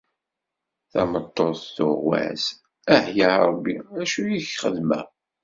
Tameṭṭut 0.91 1.59
tuɣwas: 1.75 2.43
«Ah 2.95 3.05
ya 3.17 3.29
Rebbi 3.49 3.73
acu 3.99 4.21
i 4.27 4.37
ak-xedmeɣ!» 4.41 5.07